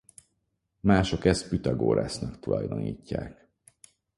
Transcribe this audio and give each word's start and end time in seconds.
Mások 0.79 1.25
ezt 1.25 1.49
Püthagorasznak 1.49 2.39
tulajdonítják. 2.39 3.47